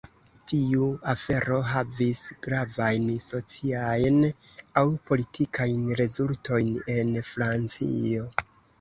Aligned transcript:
Tiu 0.51 0.85
afero 1.11 1.57
havis 1.71 2.21
gravajn 2.47 3.05
sociajn 3.27 4.19
aŭ 4.83 4.85
politikajn 5.13 5.87
rezultojn 6.03 6.77
en 6.99 7.17
Francio. 7.33 8.31